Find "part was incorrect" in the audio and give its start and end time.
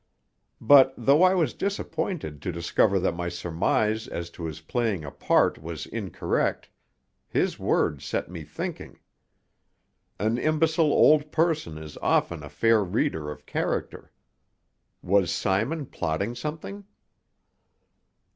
5.11-6.69